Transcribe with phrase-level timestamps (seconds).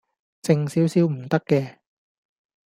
[0.41, 1.77] 靜少少唔得嘅